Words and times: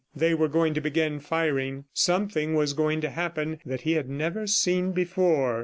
They 0.15 0.33
were 0.33 0.47
going 0.47 0.73
to 0.73 0.81
begin 0.81 1.19
firing; 1.19 1.85
something 1.93 2.55
was 2.55 2.73
going 2.73 3.01
to 3.01 3.11
happen 3.11 3.59
that 3.67 3.81
he 3.81 3.91
had 3.91 4.09
never 4.09 4.47
seen 4.47 4.93
before. 4.93 5.59